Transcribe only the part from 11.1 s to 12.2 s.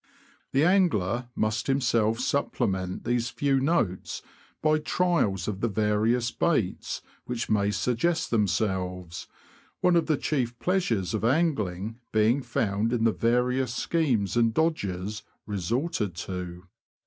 of angling